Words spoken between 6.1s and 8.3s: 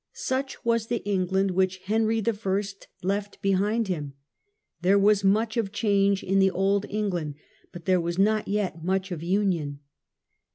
in the old England, but there was